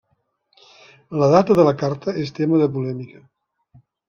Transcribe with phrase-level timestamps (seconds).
[1.23, 3.23] La data de la carta és tema de polèmica.